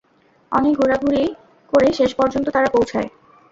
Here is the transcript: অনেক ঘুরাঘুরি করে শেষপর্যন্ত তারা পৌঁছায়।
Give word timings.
অনেক 0.51 0.73
ঘুরাঘুরি 0.77 1.23
করে 1.73 1.87
শেষপর্যন্ত 1.93 2.47
তারা 2.49 2.69
পৌঁছায়। 2.69 3.09